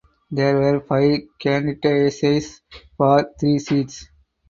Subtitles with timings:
[0.31, 2.61] There were five candidacies
[2.97, 4.07] for three seats.